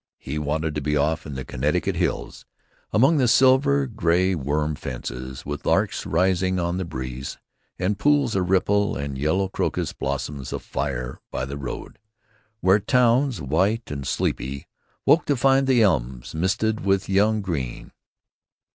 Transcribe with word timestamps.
He 0.17 0.39
wanted 0.39 0.73
to 0.73 0.81
be 0.81 0.97
off 0.97 1.27
in 1.27 1.35
the 1.35 1.45
Connecticut 1.45 1.95
hills, 1.95 2.43
among 2.91 3.17
the 3.17 3.27
silvery 3.27 3.85
gray 3.85 4.33
worm 4.33 4.73
fences, 4.73 5.45
with 5.45 5.63
larks 5.63 6.07
rising 6.07 6.57
on 6.59 6.79
the 6.79 6.85
breeze 6.85 7.37
and 7.77 7.99
pools 7.99 8.33
a 8.33 8.41
ripple 8.41 8.95
and 8.95 9.15
yellow 9.15 9.47
crocus 9.47 9.93
blossoms 9.93 10.51
afire 10.51 11.21
by 11.29 11.45
the 11.45 11.55
road, 11.55 11.99
where 12.61 12.79
towns 12.79 13.39
white 13.41 13.91
and 13.91 14.07
sleepy 14.07 14.65
woke 15.05 15.25
to 15.27 15.35
find 15.37 15.67
the 15.67 15.83
elms 15.83 16.33
misted 16.33 16.79
with 16.83 17.07
young 17.07 17.43
green. 17.43 17.91